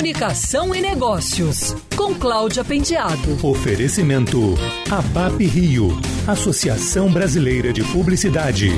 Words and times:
Comunicação 0.00 0.74
e 0.74 0.80
Negócios, 0.80 1.76
com 1.94 2.14
Cláudia 2.14 2.64
Pendiado. 2.64 3.46
Oferecimento 3.46 4.54
ABAP 4.90 5.44
Rio, 5.44 5.90
Associação 6.26 7.12
Brasileira 7.12 7.70
de 7.70 7.84
Publicidade. 7.84 8.70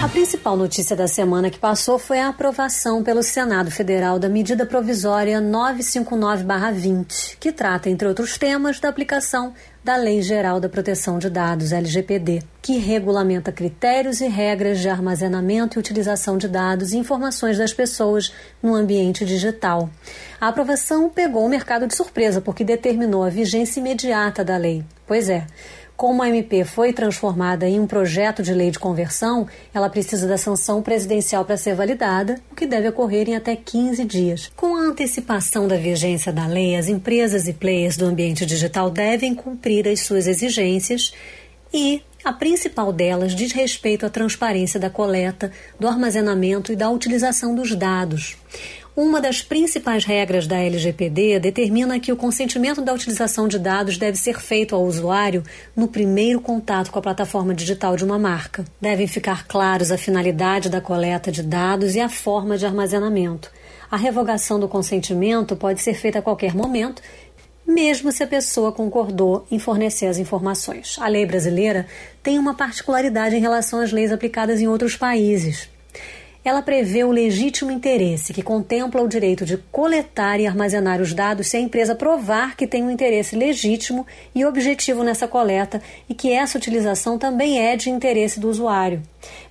A 0.00 0.08
principal 0.08 0.56
notícia 0.56 0.94
da 0.94 1.08
semana 1.08 1.50
que 1.50 1.58
passou 1.58 1.98
foi 1.98 2.20
a 2.20 2.28
aprovação 2.28 3.02
pelo 3.02 3.20
Senado 3.20 3.68
Federal 3.68 4.16
da 4.16 4.28
medida 4.28 4.64
provisória 4.64 5.40
959-20, 5.40 7.36
que 7.40 7.50
trata, 7.50 7.90
entre 7.90 8.06
outros 8.06 8.38
temas, 8.38 8.78
da 8.78 8.88
aplicação 8.88 9.52
da 9.82 9.96
Lei 9.96 10.22
Geral 10.22 10.60
da 10.60 10.68
Proteção 10.68 11.18
de 11.18 11.28
Dados, 11.28 11.72
LGPD, 11.72 12.44
que 12.62 12.78
regulamenta 12.78 13.50
critérios 13.50 14.20
e 14.20 14.28
regras 14.28 14.78
de 14.78 14.88
armazenamento 14.88 15.76
e 15.76 15.80
utilização 15.80 16.38
de 16.38 16.46
dados 16.46 16.92
e 16.92 16.96
informações 16.96 17.58
das 17.58 17.72
pessoas 17.72 18.32
no 18.62 18.76
ambiente 18.76 19.24
digital. 19.24 19.90
A 20.40 20.46
aprovação 20.46 21.10
pegou 21.10 21.44
o 21.44 21.48
mercado 21.48 21.88
de 21.88 21.96
surpresa 21.96 22.40
porque 22.40 22.62
determinou 22.62 23.24
a 23.24 23.30
vigência 23.30 23.80
imediata 23.80 24.44
da 24.44 24.56
lei. 24.56 24.84
Pois 25.08 25.28
é, 25.28 25.44
como 25.98 26.22
a 26.22 26.28
MP 26.28 26.64
foi 26.64 26.92
transformada 26.92 27.68
em 27.68 27.80
um 27.80 27.86
projeto 27.86 28.40
de 28.40 28.54
lei 28.54 28.70
de 28.70 28.78
conversão, 28.78 29.48
ela 29.74 29.90
precisa 29.90 30.28
da 30.28 30.38
sanção 30.38 30.80
presidencial 30.80 31.44
para 31.44 31.56
ser 31.56 31.74
validada, 31.74 32.40
o 32.52 32.54
que 32.54 32.68
deve 32.68 32.88
ocorrer 32.88 33.28
em 33.28 33.34
até 33.34 33.56
15 33.56 34.04
dias. 34.04 34.48
Com 34.54 34.76
a 34.76 34.80
antecipação 34.82 35.66
da 35.66 35.76
vigência 35.76 36.32
da 36.32 36.46
lei, 36.46 36.76
as 36.76 36.86
empresas 36.86 37.48
e 37.48 37.52
players 37.52 37.96
do 37.96 38.06
ambiente 38.06 38.46
digital 38.46 38.90
devem 38.90 39.34
cumprir 39.34 39.88
as 39.88 40.02
suas 40.02 40.28
exigências 40.28 41.12
e 41.74 42.00
a 42.24 42.32
principal 42.32 42.92
delas 42.92 43.34
diz 43.34 43.50
respeito 43.50 44.06
à 44.06 44.08
transparência 44.08 44.78
da 44.78 44.88
coleta, 44.88 45.50
do 45.80 45.88
armazenamento 45.88 46.72
e 46.72 46.76
da 46.76 46.88
utilização 46.90 47.56
dos 47.56 47.74
dados. 47.74 48.36
Uma 49.00 49.20
das 49.20 49.40
principais 49.40 50.04
regras 50.04 50.48
da 50.48 50.58
LGPD 50.58 51.38
determina 51.38 52.00
que 52.00 52.10
o 52.10 52.16
consentimento 52.16 52.82
da 52.82 52.92
utilização 52.92 53.46
de 53.46 53.56
dados 53.56 53.96
deve 53.96 54.18
ser 54.18 54.40
feito 54.40 54.74
ao 54.74 54.82
usuário 54.82 55.44
no 55.76 55.86
primeiro 55.86 56.40
contato 56.40 56.90
com 56.90 56.98
a 56.98 57.02
plataforma 57.02 57.54
digital 57.54 57.94
de 57.94 58.04
uma 58.04 58.18
marca. 58.18 58.64
Devem 58.80 59.06
ficar 59.06 59.46
claros 59.46 59.92
a 59.92 59.96
finalidade 59.96 60.68
da 60.68 60.80
coleta 60.80 61.30
de 61.30 61.44
dados 61.44 61.94
e 61.94 62.00
a 62.00 62.08
forma 62.08 62.58
de 62.58 62.66
armazenamento. 62.66 63.52
A 63.88 63.96
revogação 63.96 64.58
do 64.58 64.66
consentimento 64.66 65.54
pode 65.54 65.80
ser 65.80 65.94
feita 65.94 66.18
a 66.18 66.22
qualquer 66.22 66.52
momento 66.52 67.00
mesmo 67.64 68.10
se 68.10 68.24
a 68.24 68.26
pessoa 68.26 68.72
concordou 68.72 69.46
em 69.48 69.60
fornecer 69.60 70.06
as 70.06 70.18
informações. 70.18 70.96
A 70.98 71.06
lei 71.06 71.24
brasileira 71.24 71.86
tem 72.20 72.36
uma 72.36 72.54
particularidade 72.54 73.36
em 73.36 73.40
relação 73.40 73.80
às 73.80 73.92
leis 73.92 74.10
aplicadas 74.10 74.60
em 74.60 74.66
outros 74.66 74.96
países. 74.96 75.68
Ela 76.48 76.62
prevê 76.62 77.04
o 77.04 77.10
legítimo 77.10 77.70
interesse, 77.70 78.32
que 78.32 78.42
contempla 78.42 79.02
o 79.02 79.06
direito 79.06 79.44
de 79.44 79.58
coletar 79.70 80.40
e 80.40 80.46
armazenar 80.46 80.98
os 80.98 81.12
dados 81.12 81.48
se 81.48 81.58
a 81.58 81.60
empresa 81.60 81.94
provar 81.94 82.56
que 82.56 82.66
tem 82.66 82.82
um 82.82 82.90
interesse 82.90 83.36
legítimo 83.36 84.06
e 84.34 84.46
objetivo 84.46 85.04
nessa 85.04 85.28
coleta 85.28 85.82
e 86.08 86.14
que 86.14 86.32
essa 86.32 86.56
utilização 86.56 87.18
também 87.18 87.60
é 87.60 87.76
de 87.76 87.90
interesse 87.90 88.40
do 88.40 88.48
usuário. 88.48 89.02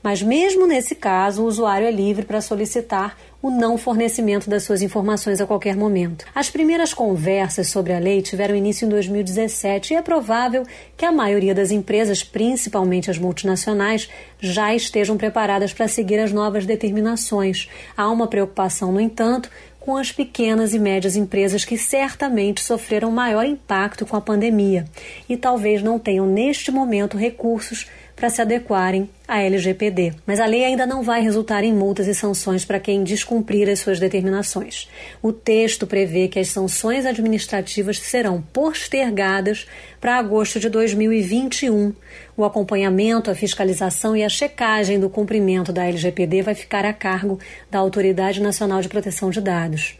Mas, 0.01 0.21
mesmo 0.21 0.67
nesse 0.67 0.95
caso, 0.95 1.43
o 1.43 1.45
usuário 1.45 1.87
é 1.87 1.91
livre 1.91 2.25
para 2.25 2.41
solicitar 2.41 3.17
o 3.41 3.51
não 3.51 3.77
fornecimento 3.77 4.49
das 4.49 4.63
suas 4.63 4.81
informações 4.81 5.39
a 5.39 5.45
qualquer 5.45 5.75
momento. 5.75 6.25
As 6.33 6.49
primeiras 6.49 6.93
conversas 6.93 7.67
sobre 7.67 7.93
a 7.93 7.99
lei 7.99 8.21
tiveram 8.21 8.55
início 8.55 8.85
em 8.85 8.89
2017 8.89 9.93
e 9.93 9.95
é 9.95 10.01
provável 10.01 10.63
que 10.95 11.05
a 11.05 11.11
maioria 11.11 11.53
das 11.53 11.71
empresas, 11.71 12.23
principalmente 12.23 13.11
as 13.11 13.17
multinacionais, 13.17 14.09
já 14.39 14.73
estejam 14.73 15.17
preparadas 15.17 15.71
para 15.71 15.87
seguir 15.87 16.19
as 16.19 16.33
novas 16.33 16.65
determinações. 16.65 17.69
Há 17.95 18.09
uma 18.09 18.27
preocupação, 18.27 18.91
no 18.91 18.99
entanto, 18.99 19.49
com 19.79 19.95
as 19.95 20.11
pequenas 20.11 20.73
e 20.73 20.79
médias 20.79 21.15
empresas 21.15 21.63
que 21.63 21.77
certamente 21.77 22.61
sofreram 22.61 23.09
maior 23.09 23.45
impacto 23.45 24.05
com 24.05 24.17
a 24.17 24.21
pandemia 24.21 24.83
e 25.29 25.37
talvez 25.37 25.81
não 25.81 25.97
tenham 25.97 26.25
neste 26.25 26.71
momento 26.71 27.15
recursos 27.15 27.87
para 28.17 28.31
se 28.31 28.41
adequarem 28.41 29.07
à 29.27 29.43
LGPD. 29.43 30.11
Mas 30.25 30.39
a 30.39 30.45
lei 30.47 30.65
ainda 30.65 30.87
não 30.87 31.03
vai 31.03 31.21
resultar 31.21 31.63
em 31.63 31.71
multas 31.71 32.07
e 32.07 32.15
sanções 32.15 32.65
para 32.65 32.79
quem 32.79 33.03
descumprir 33.03 33.69
as 33.69 33.79
suas 33.79 33.99
determinações. 33.99 34.89
O 35.21 35.31
texto 35.31 35.85
prevê 35.85 36.27
que 36.27 36.39
as 36.39 36.47
sanções 36.47 37.05
administrativas 37.05 37.99
serão 37.99 38.41
postergadas 38.41 39.67
para 40.01 40.17
agosto 40.17 40.59
de 40.59 40.67
2021. 40.67 41.93
O 42.35 42.43
acompanhamento, 42.43 43.29
a 43.29 43.35
fiscalização 43.35 44.17
e 44.17 44.23
a 44.23 44.29
checagem 44.29 44.99
do 44.99 45.11
cumprimento 45.11 45.71
da 45.71 45.85
LGPD 45.85 46.41
vai 46.41 46.55
ficar 46.55 46.85
a 46.85 46.93
cargo 46.93 47.39
da 47.69 47.77
Autoridade 47.77 48.41
Nacional 48.41 48.81
de 48.81 48.89
Proteção 48.89 49.29
de 49.29 49.39
Dados. 49.39 49.99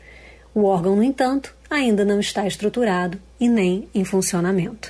O 0.56 0.64
órgão, 0.64 0.96
no 0.96 1.04
entanto, 1.04 1.54
ainda 1.70 2.04
não 2.04 2.20
está 2.20 2.48
estruturado 2.48 3.20
e 3.40 3.48
nem 3.48 3.88
em 3.94 4.04
funcionamento. 4.04 4.90